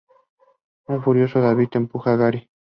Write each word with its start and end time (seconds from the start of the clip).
Un 0.87 1.03
furioso 1.03 1.39
David 1.41 1.67
empuja 1.75 2.13
a 2.13 2.15
Gary. 2.15 2.49